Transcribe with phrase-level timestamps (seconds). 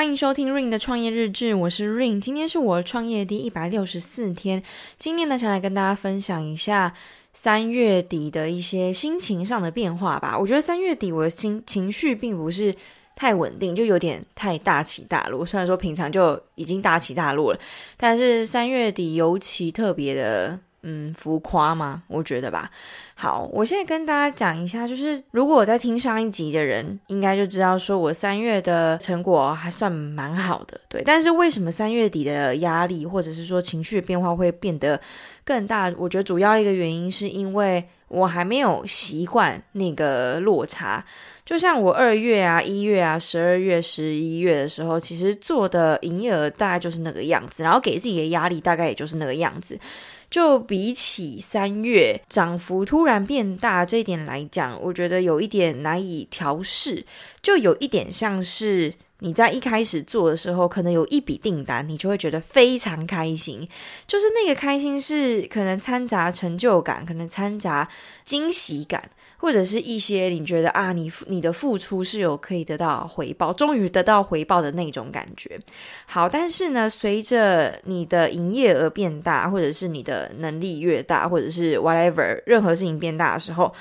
[0.00, 4.62] 欢迎收听 Ring 的创业日志，我是 Ring，今天是我创业第一百六十四天。
[4.98, 6.94] 今天呢，想来跟大家分享一下
[7.34, 10.38] 三月底的一些心情上的变化吧。
[10.38, 12.74] 我觉得三月底我的心情绪并不是
[13.14, 15.44] 太稳定，就有点太大起大落。
[15.44, 17.60] 虽然说平常就已经大起大落了，
[17.98, 20.58] 但是三月底尤其特别的。
[20.82, 22.02] 嗯，浮夸吗？
[22.08, 22.70] 我觉得吧。
[23.14, 31.02] 好，我现在跟大家讲一下，就是如果我在听上一集的人，应该就知道说我三月的成果还算蛮好的，对。
[31.04, 35.00] 但是为什么三月底的压力或者是说情绪变化会变得
[35.44, 35.92] 更大？
[35.98, 41.04] 我觉得主要一个原因是因为我还没有习惯那个落差。
[41.44, 49.76] 就像我二月啊、一月啊、十二月、十一月的时候，其实做的营业额大概就是那个样子，然后给自己的压力大概也就是那个样子。
[50.30, 57.04] 就比起三月涨幅突然变大这一点来讲，我觉得有一点难以调试，
[57.42, 63.68] 就有一点像是你在一开始做的时候，可能有一笔订单，你就会觉得非常开心，
[64.06, 67.88] 就是那个开心是可能掺杂成就感，可能掺杂
[68.22, 69.10] 惊喜感。
[69.40, 75.58] 或者是一些你觉得啊，你你的付出是有可以得到回报，终于得到回报的那种感觉。
[76.04, 83.72] 好，但是呢，随着你的营业额变大，或者是你的能力越大，或者是 whatever 任何事情变大的时候，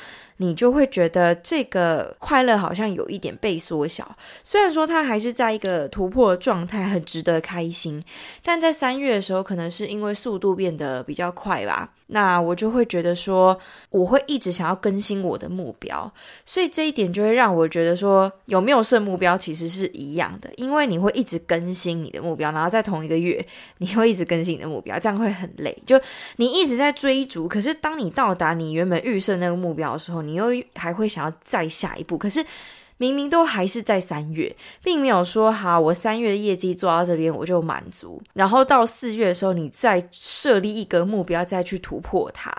[0.41, 4.15] 你就会觉得这个快乐好像有一点被缩小。
[4.43, 8.03] 虽然说它还是在一个突破状态，很值得开心，
[8.43, 11.93] 但在三月的时候，可能是因为速度变得比较快吧。
[12.11, 13.55] 那我就会觉得说，
[13.91, 16.11] 我会一直想要更新我的目标，
[16.43, 23.45] 所以这一点就会让我觉得说，有没有设目标其实是一样的，因为你会一直更新你的目标，然后在同一个月，
[23.77, 25.77] 你会一直更新你的目标，这样会很累。
[25.85, 26.01] 就
[26.37, 32.45] 你一直在追逐，可是当你到达你原本预设那个目标的时候，你又还会想要再下一步，可是。
[33.01, 42.53] 明明都还是在三月，并没有说好，我三月的业绩做到这边我就满足，然后到四月的时候，你再设立一个目标，再去突破它。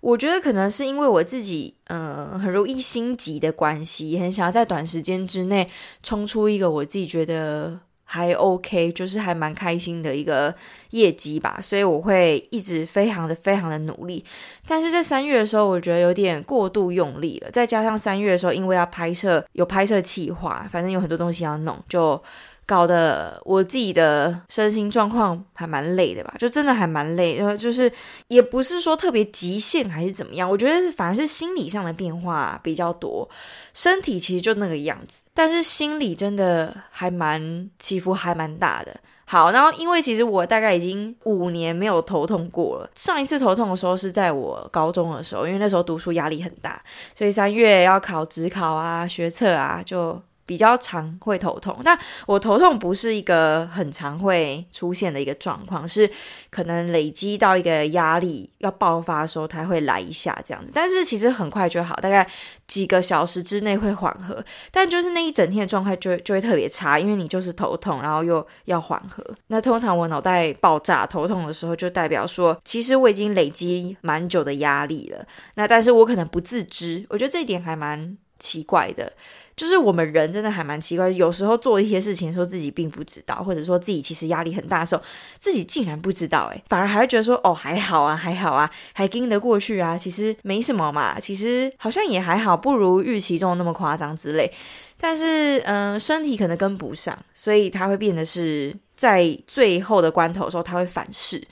[0.00, 5.70] 我觉得可能是因为我自己，嗯、很容易心急的关系，很想要在短时间之内
[6.02, 7.78] 冲出一个我自己觉得。
[8.06, 10.54] 还 OK，就是还蛮开心的一个
[10.90, 14.24] 业绩吧，所以我会一直非常的非常的努力。
[14.66, 22.22] 但是在三月的时候，我觉得有点过度用力了，再加上三月的时候，因为要拍摄，有拍摄企划，反正有很多东西要弄，就。
[22.66, 27.90] 搞得我自己的身心状况还蛮累的吧，就真的还蛮累，然后就是
[28.26, 33.28] 也不是说特别极限还是怎么样，我觉得反而是心理上的变化比较多，
[33.72, 38.92] 身体其实就那个样子，但是心理真的还蛮起伏还蛮大的。
[39.26, 46.82] 好，然后因为其实我大概已经五年没有头痛过了，上一次头痛的时候是在我高中的时候，因为那时候读书压力很大，
[47.14, 50.20] 所以三月要考职考啊、学测啊，就。
[50.46, 56.08] 比较常会头痛，但我头痛不是一个很常会出现的一个状况，是
[56.50, 60.70] 可能累积到一个压力要爆发的时候，它会来一下这样子。
[60.72, 62.26] 但是其实很快就好，大概
[62.68, 64.42] 几个小时之内会缓和。
[64.70, 69.24] 但就是那一整天的状态就就会特别差，因为你就是头痛，然后又要缓和。
[69.48, 75.26] 那通常我脑袋爆炸头痛的时候，就代表说其实我已经累积蛮久的压力了。
[75.56, 79.12] 那但是我可能不自知，我觉得这一点还蛮奇怪的。
[79.56, 85.02] 就是我们人真的还蛮奇怪，有时候做一些事情，说自己并不知道，或者说自己其实压力很大的时候，
[85.38, 94.52] 自己竟然不知道，诶，反而还会觉得说，哦，还好啊，还好啊，还撑得过去啊，其实没什么嘛，其实好像也还好，不如预期中那么夸张之类。
[94.98, 101.42] 但是，嗯、身体可能跟不上，所以它会变得是在最后的关头的时候，它会反噬。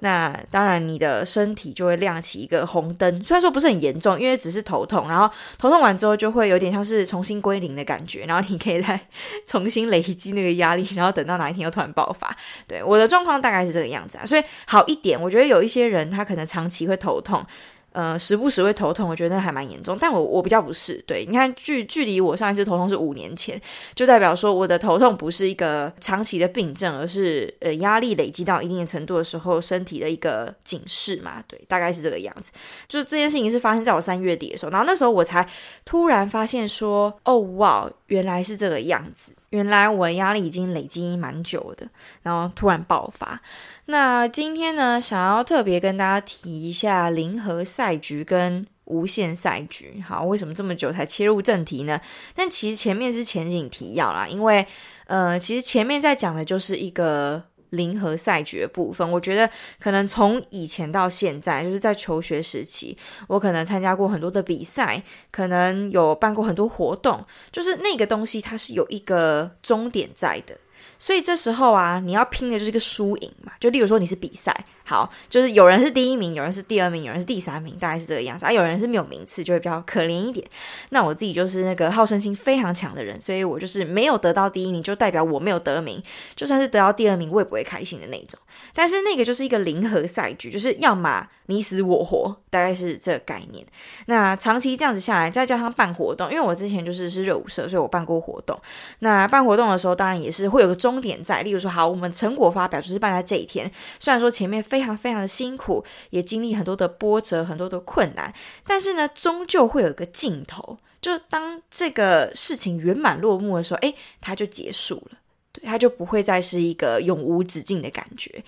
[0.00, 3.24] 那当然，你的身体就会亮起一个红灯。
[3.24, 5.28] 虽然说不是很严重，因为只是头痛，然后
[5.58, 9.00] 头痛完之后就会有点像是重新归零的感觉，然后你可以再
[9.46, 12.36] 重新累积那个压力，然后等到哪一天又突然爆发。
[12.66, 15.20] 对，我的状况大概是这个样子啊，所以好一点。
[15.20, 17.44] 我觉得有一些人他可能长期会头痛。
[17.92, 19.96] 呃，时不时会头痛，我觉得那还蛮严重。
[19.98, 23.60] 但我我比较不是，对，你看距距离我上一次头痛是五年前，
[23.94, 31.42] 就代表说我的头痛不是一个长期的病症，而是呃压力累积到一定的程度的时候，身体的一个警示嘛。
[31.48, 32.52] 对，大概是这个样子。
[32.86, 35.48] 就这件事情是发生在我三月底的时候，然后那时候我才
[35.84, 39.32] 突然发现说，哦哇，原来是这个样子。
[39.50, 41.88] 原来我的压力已经累积蛮久的，
[42.22, 43.40] 然后突然爆发。
[43.86, 50.02] 那今天呢，想要特别跟大家提一下零和赛局跟无限赛局。
[50.06, 52.00] 好，为什么这么久才切入正题呢？
[52.34, 54.66] 但其实前面是前景提要啦，因为
[55.06, 57.44] 呃，其实前面在讲的就是一个。
[57.70, 59.50] 零和赛局的部分，我觉得
[59.80, 70.56] 可能从以前到现在，就是在求学时期，我可能参加过很多的比赛，可能有办过很多活动，就是那个东西它是有一个终点在的。
[70.98, 73.52] 所以这时候啊，你要拼的就是一个输赢嘛。
[73.60, 74.54] 就例如说你是比赛，
[74.84, 78.46] 好，就是有人是第一名，有人是第二名，有人是第三名，大概是这个样子。
[78.46, 80.46] 啊，有人是没有名次，就会比较可怜一点。
[80.90, 86.02] 那我自己就是那个好胜心非常强的人，所以我就是没有得到第一名，就代表我没有得名。
[86.34, 88.38] 就算是得到第二名，我也不会开心的那种。
[88.74, 93.64] 但是那个就是一个零和赛局，就是要么你死我活，大概是这个概念。
[94.06, 98.58] 那长期这样子下来，再加上办活动，因为我之前就是是热舞社，所以我办过活动。
[99.00, 103.70] 那办活动的时候，当然也是会有个终点在，例如说，好，我们成果发表就是办在这一天。
[103.98, 108.32] 虽然说前面非常非常的辛苦，也经历很多的波折，很多的困难，
[108.66, 110.78] 但是呢，终究会有一个尽头。
[111.00, 115.18] 就当这个事情圆满落幕的时候，诶，它就结束了。
[115.52, 118.44] 对它就不会再是一个永无止境的感觉。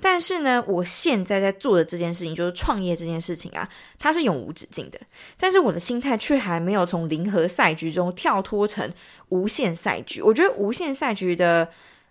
[0.00, 3.68] 但是呢，我现在在做的这件事情，就是创业这件事情啊，
[4.00, 4.98] 它是永无止境的。
[5.38, 8.92] 但是我的心态却还没有从零和赛局中跳脱成
[9.32, 10.20] 无限赛局。
[10.20, 11.68] 我觉得无限赛局的，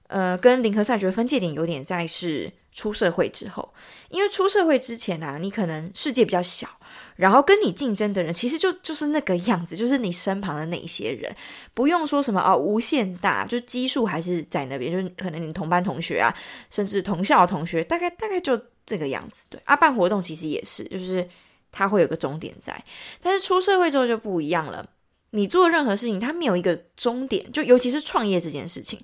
[0.08, 3.74] 呃，跟零和赛局的分界点有点在是出社会之后，
[4.10, 6.68] 因为出社会之前啊，你可能世界比较小。
[7.18, 11.34] 然后跟你竞争的人，其实就就是那个样子，就是你身旁的那些人，
[11.76, 16.34] 不用说什么啊，无限大，就基数还是在那边，就可能你同班同学啊，
[16.72, 19.46] 甚至同校同学，大概大概就这个样子。
[19.52, 21.30] 对啊，办活动其实也是，就是
[21.72, 22.84] 它会有个终点在，
[23.22, 24.84] 但是出社会之后就不一样了，
[25.32, 29.00] 你做任何事情，它没有一个终点，就尤其是创业这件事情。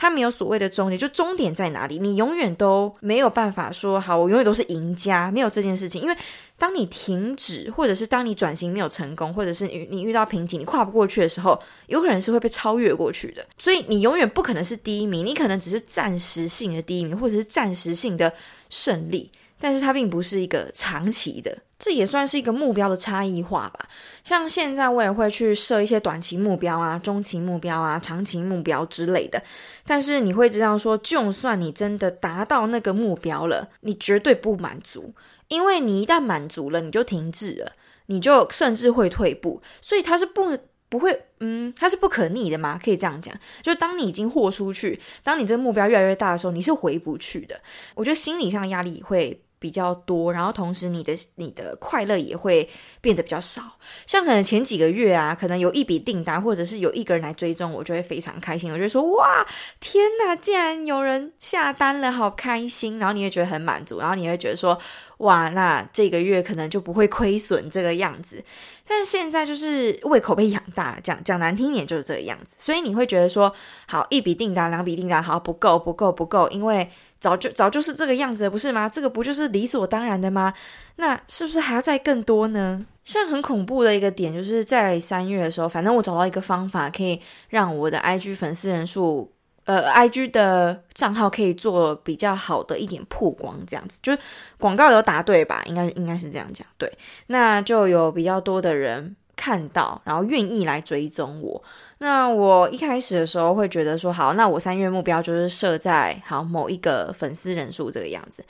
[0.00, 1.98] 它没有所谓的终点，就终点在哪里？
[1.98, 6.00] 你永远都没有办法说好，我永远都是赢家，没有这件事情。
[6.00, 6.16] 因为
[6.56, 13.44] 当你停止，或者是当你转型没有成功，或者是你你遇到瓶颈，你跨不过去的时候，有可能是会被超越过去的。
[13.58, 18.32] 所以你永远不可能是第一名，你可能只是暂时性的第一名，或者是暂时性的
[18.68, 19.28] 胜利。
[19.58, 23.88] 但是它并不是一个长期的，这也算是一个目标的差异化吧。
[24.24, 29.42] 像现在我也会去设一些短期目标啊、中期目标啊、长期目标之类的。
[29.84, 35.12] 但是你会知道说，就算你真的达到那个目标了，你绝对不满足，
[35.48, 37.72] 因为你一旦满足了，你就停滞了，
[38.06, 39.62] 你就甚至会退步。
[39.80, 40.58] 所以它是不。
[40.90, 42.80] 不会，嗯，它是不可逆的嘛？
[42.82, 47.60] 可以这样讲，就是当你已经豁出去，当你这个目标越来越大的时候，你是回不去的。
[47.94, 52.68] 我觉得心理上压力会比较多，然后同时你的你的快乐也会
[53.00, 53.62] 变得比较少。
[54.06, 58.72] 像可能前几个月啊，可能有一笔订单，或者是有一个人来追踪我，就会非常开心。
[58.72, 59.46] 我就说哇，
[59.80, 62.98] 天哪，竟然有人下单了，好开心！
[62.98, 64.78] 然后你会觉得很满足，然后你会觉得说
[65.18, 68.44] 哇，那这个月可能就不会亏损这个样子。
[68.88, 73.54] 但现在就是胃口被养大，讲讲难听点就是这个样子，所以你会觉得说，
[73.86, 76.90] 好，一笔订单、两笔订单，好，不够，不够，不够，因为
[77.20, 78.88] 早就早就是这个样子，不是吗？
[78.88, 80.54] 这个不就是理所当然的吗？
[80.96, 82.86] 那是不是还要再更多呢？
[83.04, 89.32] 像很恐怖的一个点，就是在三月的时候，反正我找到一个方法，可以让我的 IG 粉丝人数。
[89.68, 94.18] 呃，IG 的账号可以做比较好的一点曝光，这样子就是
[94.58, 95.62] 广告有答对吧？
[95.66, 96.90] 应该应该是这样讲，对，
[97.26, 101.62] 那就有比较多的人看到，然后愿意来追踪我。
[101.98, 108.42] 那我一开始的时候会觉得说，好，那我三月目标就是设在好某一个粉丝人数这个样子，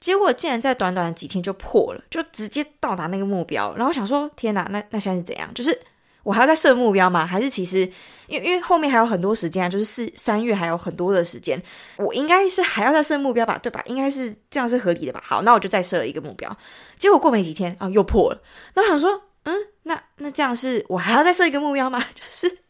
[0.00, 3.72] 结果竟然在短短几天就破了，就直接到达那个目标。
[3.76, 5.48] 然后想说，天哪，那那现在是怎样？
[5.54, 5.80] 就是。
[6.26, 7.24] 我还要再设目标吗？
[7.24, 7.88] 还是其实，
[8.26, 11.62] 因为因为后面还有很多时间啊，就是四三月还有很多的时间，
[11.98, 13.80] 我应该是还要再设目标吧，对吧？
[13.86, 15.22] 应该是这样是合理的吧？
[15.24, 16.54] 好，那我就再设了一个目标，
[16.98, 18.42] 结果过没几天啊，又破了。
[18.74, 19.54] 那我想说，嗯，
[19.84, 22.04] 那那这样是我还要再设一个目标吗？
[22.12, 22.65] 就是。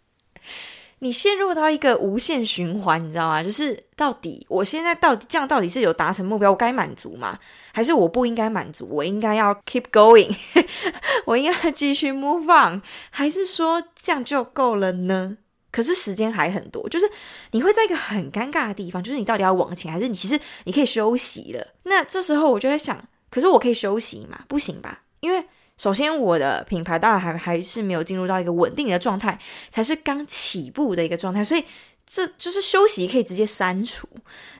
[1.00, 3.43] 你陷入到一个无限循环，你知道吗？
[3.43, 7.38] 就是到底我现在到底这样到底是有达成目标，我该满足吗？
[7.73, 8.88] 还是我不应该满足？
[8.91, 10.35] 我应该要 keep going，
[11.26, 15.37] 我应该继续 move on，还是说这样就够了呢？
[15.71, 17.07] 可是时间还很多，就是
[17.50, 21.75] 你会在一个很尴尬的地方，就是你到底要往前，还是你其实你可以休息了？
[21.83, 24.41] 那这时候我就在想，可是我可以休息吗？
[24.49, 25.03] 不行吧？
[25.21, 25.47] 因为。
[25.78, 29.38] 首先，我的品牌当然还还是没有进入到一个稳定的状态，
[29.71, 31.64] 才是刚起步的一个状态，所以
[32.06, 34.09] 这就是休息可以直接删除。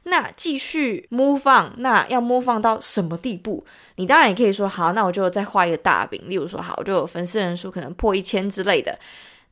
[0.03, 3.65] 那继续 move on，那要 move on 到什么地步？
[3.97, 8.99] 你当然也可以说，好，那我就再画一个大饼，例如说，好，我就有粉丝人数可能破一千之类的。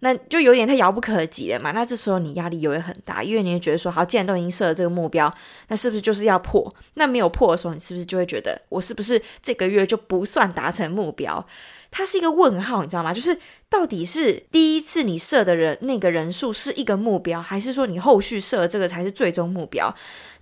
[0.05, 1.71] 那就有点太遥不可及了嘛。
[1.71, 5.35] 那这时候你压力也会很大，因为你会觉得说，好，既然都已经设了这个目标，
[5.69, 6.73] 那是不是就是要破？
[6.95, 11.47] 那没有破的时候，你是不是就会觉得，我是不是这个月就不算达成目标？
[11.91, 13.15] 它是一个问号，你知道吗？
[13.15, 13.39] 就是
[13.75, 19.93] 到底是第一次你设的人那个人数是一个目标，还是说你后续设这个才是最终目标？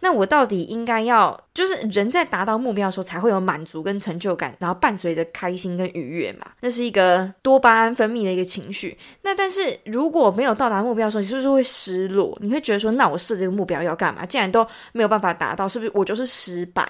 [0.00, 6.44] 那我到底应该要，就是人在达到目标的时候才会有满足跟成就感，然后伴随着开心跟愉悦嘛？
[6.60, 8.98] 那是一个多巴胺分泌的一个情绪。
[9.22, 12.36] 那但是如果没有到达目标的时候，你是不是会失落？
[12.42, 14.26] 你会觉得说，那我设这个目标要干嘛？
[14.26, 16.86] 既然都没有办法达到，是不是我就是失败？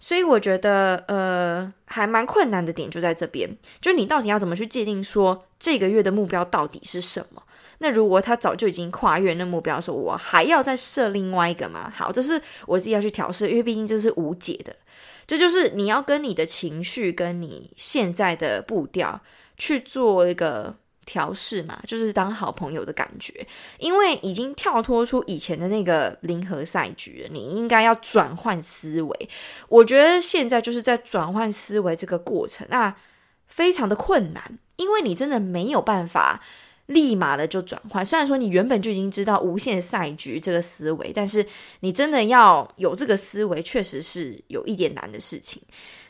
[0.00, 7.42] 所以我觉得，呃，还蛮困难的点就在这边，就你到底要怎么去界定说这个月的目标到底是什么？
[7.78, 11.92] 那如果他早就已经跨越那目标的时候，我还要再设另外一个吗？
[11.94, 14.74] 好，这是我自己要去调试，因为毕竟这是无解的。
[15.26, 19.20] 这就是你要跟你的情绪跟你现在的步调
[19.56, 23.46] 去做一个调试嘛，就是当好朋友的感觉。
[23.78, 29.28] 因为已经跳脱出以前的那个零和赛局了，你应该要转换思维。
[29.68, 32.94] 我觉得现在就是在转换思维这个过程那，
[33.46, 36.40] 非常的困难，因为你真的没有办法。
[36.88, 41.46] 立马的就转换，虽然说你原本就已经知道无限赛局这个思维，但是
[41.80, 45.62] 你真的要有这个思维，确实是有一点难的事情。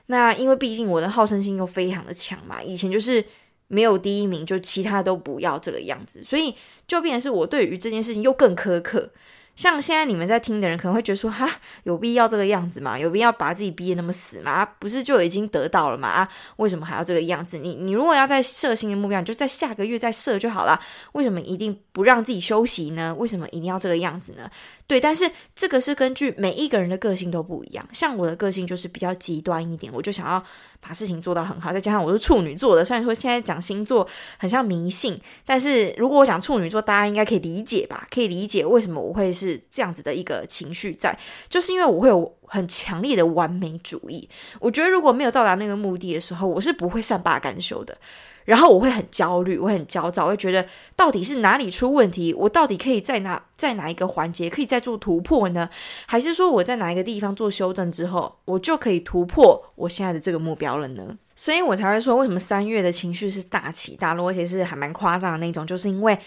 [0.06, 3.24] 那因为毕竟我的好胜心又非常的强嘛，以前就是
[3.68, 6.54] 没有第一名，就其他都不要这个样子，所以
[6.87, 9.11] 就变成是我对于这件事情又更苛刻。
[9.56, 11.49] 像现在你们在听的人可能会觉得说，哈，
[11.84, 12.99] 有必要这个样子吗？
[12.99, 14.66] 有必要把自己逼得那么死吗？
[14.78, 16.08] 不是就已经得到了吗？
[16.08, 17.58] 啊，为什么还要这个样子？
[17.58, 20.80] 你你如果要再设新的目标，你就在下个月再设就好了。
[21.12, 23.14] 为什么一定不让自己休息呢？
[23.16, 24.50] 为什么一定要这个样子呢？
[24.88, 27.88] 对，但是这个是根据每一个人的个性都不一样。
[27.92, 30.44] 像我的个性就是比较极端一点，我就想要
[30.80, 31.73] 把事情做到很好。
[31.73, 34.06] 再加上我是处女座的，虽然说现在讲星座
[34.37, 38.04] 很像迷信，但是如果我讲处女座，大家应该可以理解吧？
[38.11, 39.43] 可以理解为什么我会是。
[39.48, 41.16] 是这样子的一个情绪在，
[41.48, 44.28] 就是因为我会有很强烈的完美主义。
[44.60, 47.96] 我觉得如果没有到达那个目的的时候，我是不会善罢甘休的。
[48.44, 52.34] 然后我会很焦虑，我很焦躁，会觉得到底是哪里出问题？
[52.34, 55.70] 我到底可以在哪在哪一个环节可以再做突破呢？
[56.06, 61.16] 还是说我在哪一个地方做修正之后，我就可以突破我现在的这个目标了呢？
[61.34, 66.18] 所以我才会说，为什么三月的情绪是大起大落，而且是还蛮夸张的那种，就是因为。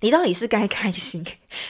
[0.00, 1.24] 你到底是该开心，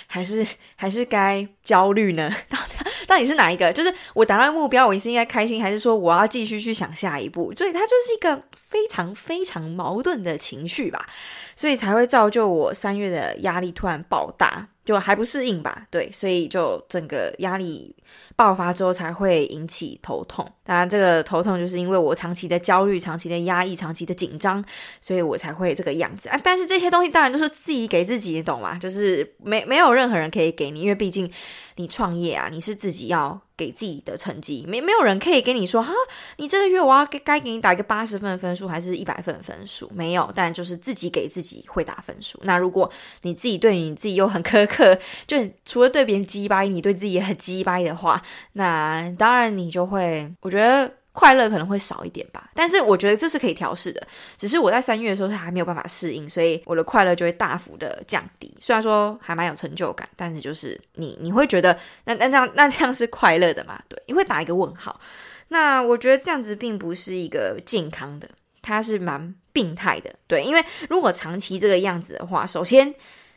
[0.06, 2.28] 还是还是该焦虑呢？
[2.48, 3.72] 到底到底是哪一个？
[3.72, 7.52] 就是我达到目标，我是应该开心，还是说我要继续去想下一步？
[7.54, 11.06] 所以它就是一个非常非常矛盾的情绪吧，
[11.54, 14.68] 所以才会造就我三月的压力突然爆大。
[14.86, 17.94] 就还不适应吧，对，所以就整个压力
[18.36, 20.48] 爆发之后才会引起头痛。
[20.64, 24.64] 当然，这个头痛就是因为我长期的焦虑、长期的压抑、长期的紧张，
[25.00, 26.40] 所以我才会这个样子啊。
[26.42, 28.78] 但是这些东西当然都是自己给自己，你懂吗？
[28.78, 31.30] 就是没没有任何人可以给你，因为毕竟
[31.74, 33.40] 你创业啊，你是自己要。
[33.56, 35.92] 给自己的成绩，没没有人可以跟你说哈，
[36.36, 39.90] 你这个月我要该该给你打一个八十分的分数，还是一百分的分数？
[39.94, 42.38] 没有，但就是自己给自己会打分数。
[42.42, 42.90] 那如果
[43.22, 48.22] 你自己对你自己又很苛刻， 就除了对别人鸡掰，你对自己也很鸡掰的话，
[48.52, 50.92] 那当然你就会，我觉得。
[51.16, 54.06] 快乐可能会少一点吧，但是我觉得这是可以调试的。
[54.36, 58.54] 只是我在三月的时候是还没有办法适应，所以我的快乐就会大幅的降低。
[58.60, 63.80] 虽然说还蛮有成就感，但是就是你你会觉得那那这样那这样是快乐的嘛？
[63.88, 65.00] 对，你会打一个问号。
[65.48, 68.28] 那我觉得这样子并不是一个健康的，
[68.60, 70.12] 它是蛮病态的。
[70.26, 72.94] 对，因为如果长期这个样子的话，首先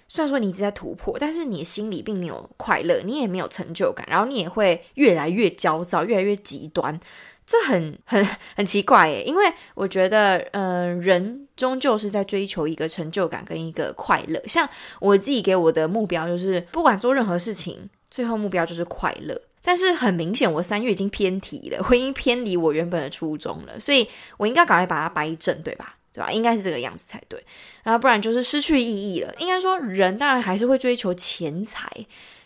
[0.10, 7.00] 虽然说你一直在突破，但是你心里并没有快乐，你也没有成就感，然后你也会越来越焦躁，越来越极端。
[7.50, 8.24] 这很 很
[8.56, 14.40] 很奇怪耶，因为我觉得，嗯、人终究是在追求一个成就感跟一个快乐。
[14.46, 19.42] 像我自己给我的目标就是，不管做任何事情，最后目标就是快乐。
[19.64, 25.96] 但是很明显，我三月已经偏题了，我已经偏离我原本的初衷了，所以我应该赶快把它掰正，对吧？
[26.14, 26.32] 对吧？
[26.32, 27.44] 应该是这个样子才对，
[27.84, 29.34] 然后不然就是失去意义了。
[29.40, 31.90] 应该说，人当然还是会追求钱财。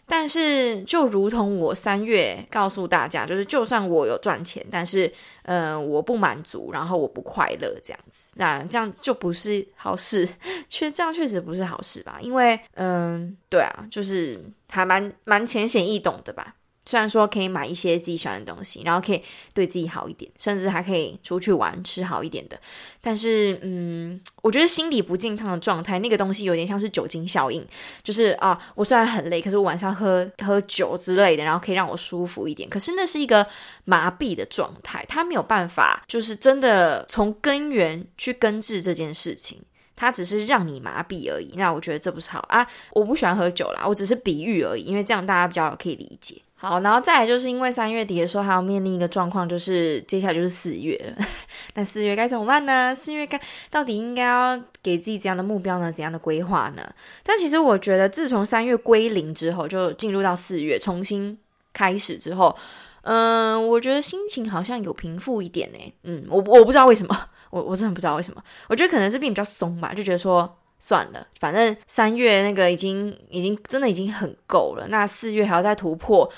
[0.05, 5.11] 但是，就如同我三月告诉大家，就是就算我有赚钱，但是，
[5.43, 10.27] 嗯，我不满足，然后我不快乐，这样子，那这样就不是好事。
[10.67, 12.17] 其实这样确实不是好事吧？
[12.21, 16.55] 因为，嗯、对啊，就是还蛮蛮浅显易懂的吧。
[16.85, 19.23] 虽然说可以买一些自己喜欢的东西，然后可以
[19.53, 22.59] 对自己好一点，甚至还可以出去玩吃好一点的，
[22.99, 27.65] 但是，嗯，我觉得心理不健康的状态，那个东西有点像是酒精效应，
[28.03, 33.47] 就是啊，我虽然很累，可是我晚上喝喝酒之类的，然后可以让我舒服一点，可是那是一个
[33.85, 39.61] 麻痹的状态，它没有办法，就是真的从根源去根治这件事情，
[39.95, 41.53] 它只是让你麻痹而已。
[41.55, 46.41] 那我觉得这不是好啊，我不喜欢喝酒啦，我只是比喻而已，因为这样大家比较可以理解。
[46.63, 51.25] 好，然后再来就是因为三月底的时候还要面临一个状况，就是接下来就是四月了。
[51.75, 52.95] 那四月该怎么办呢？
[52.95, 53.37] 四月该
[53.69, 55.91] 到底应该要给自己怎样的目标呢？
[55.91, 56.89] 怎样的规划呢？
[57.21, 61.37] 但其实我觉得，自从三月归零之后，就进入到四月重新
[61.73, 62.55] 开始之后，
[63.01, 65.93] 嗯、我觉得心情好像有平复一点呢。
[66.03, 68.41] 嗯，我我不知道为什么，我我真的不知道为什么。
[68.69, 70.57] 我觉得可能是病比较松吧，就觉得说。
[70.85, 76.29] 算了，反正三月那个已经已经真的已经很够了，那四月还要再突破。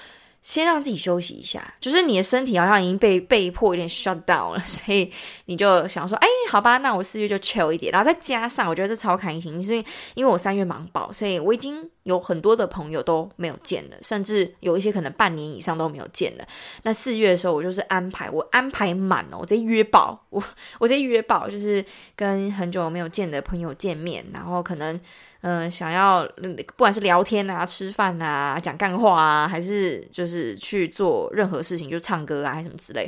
[0.43, 5.11] 先让自己休息一下，就是你的身体好像已经被被迫有点 shut down 了， 所以
[5.45, 16.47] 你就想说，哎，好吧，那我四月就 chill 一点，然后再加上我觉得这超开心，因为因为我三月忙爆，所以我已经有很多的朋友都没有见了，甚至有一些可能半年以上都没有见了。
[16.81, 20.43] 那四月的时候，我就是安排我安排满了，我直接约爆，我
[20.79, 21.83] 我直接约爆，就是
[22.15, 24.99] 跟很久没有见的朋友见面，然后可能。
[25.47, 33.07] 嗯、想要不管是聊天啊、吃饭啊、讲干话啊，还是就是去做任何事情，就唱歌啊，还是什么之类，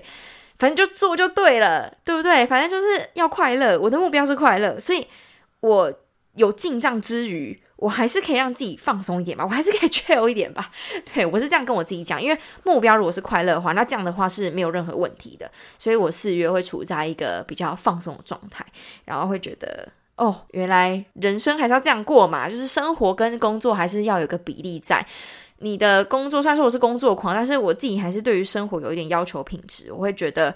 [0.59, 2.45] 反正就做就对了，对不对？
[2.45, 5.07] 反正就是要快乐，我的目标是快乐，所以
[5.61, 5.91] 我
[6.35, 10.69] 有进账之余，我还是可以让自己放松一点吧，我还是可以 chill 一点吧。
[11.13, 18.65] 对，我是这样跟我自己讲，因为目标如果是快乐的话，那这样的话是没有任何问题的，所以我四月会处在一个比较放松的状态，
[19.05, 19.87] 然后会觉得。
[20.15, 25.05] 哦，原来人生还是要这样过嘛，就是生活跟工作还是要有个比例在。
[25.59, 29.91] 你的工作虽然说我是工作狂，但是我自己还是对于生活有一点要求品质。
[29.93, 30.55] 我会觉得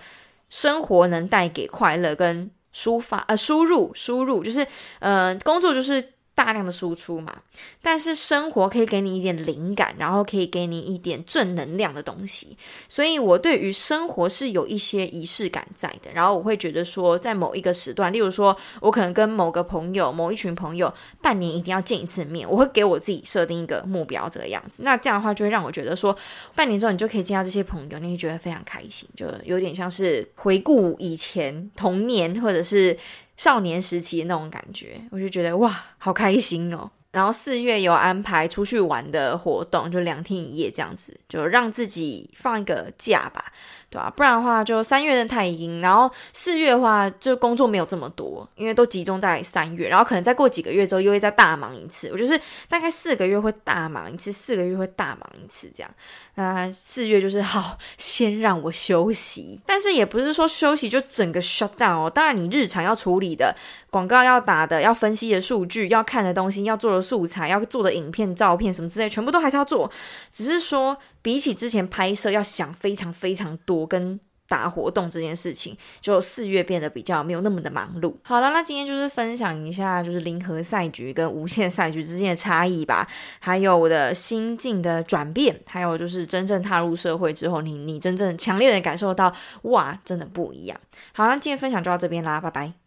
[0.49, 4.65] 生活能带给快乐跟抒发，呃，输入输入就是，
[4.97, 6.03] 呃，工作就是。
[6.33, 7.41] 大量的输出嘛，
[7.81, 12.57] 但是生活可以给你一点灵感，然后可以给你一点正能量的东西，
[12.87, 16.11] 所以我对于生活是有一些仪式感在的。
[16.13, 24.81] 然后我会觉得说，在某一个时段，例如说，我可能跟某个朋友、某一群朋友，半年一定要见一次面，我会给我自己设定一个目标，这个样子。
[24.83, 26.15] 那这样的话，就会让我觉得说，
[26.55, 32.97] 半年之后你就可以见到这些朋友，你会觉得非常开心，就有点像是回顾以前童年，或者是。
[33.41, 36.91] 少年时期的那种感觉，我就觉得哇，好开心哦。
[37.11, 43.51] 然后四月有安排出去玩的活动，就两天一夜这样子，就让自己放一个假吧。
[43.91, 52.09] 对啊，不然的话就三月的太阴，然后四月的话就工作没有这么多，因为都集中在三月，然后可能再过几个月之后又会再大忙一次。
[52.13, 55.91] 我就是大概四个月会大忙一次，四个月会大忙一次这样。
[56.35, 62.09] 那四月就是好，先让我休息，但是也不是说休息就整个 shut down 哦。
[62.09, 63.53] 当然你日常要处理的
[63.89, 69.91] 广告要打的、要分析的数据、要看的东西、要做的素材、要做的影片、照片什么之类，全部都还是要做，
[70.31, 70.97] 只是说。
[71.21, 78.13] 比起之前拍摄要想非常非常多，跟打活动这件事情，就四月变得比较没有那么的忙碌。
[78.21, 83.07] 好了，那今天就是分享一下，就是零和赛局跟无限赛局之间的差异吧，
[83.39, 90.77] 还有我的心境的转变，还有就是真正踏入社会之后，你你真正强烈的感受到，哇，真的不一样。
[91.13, 92.80] 好，那今天分享就到这边啦，拜拜。